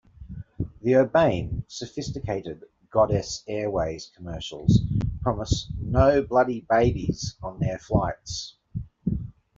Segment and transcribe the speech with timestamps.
[0.81, 4.79] The urbane, sophisticated Goddess Airways commercials
[5.21, 8.55] promise "no bloody babies" on their flights.